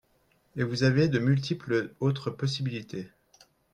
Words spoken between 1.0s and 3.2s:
de multiples autres possibilités.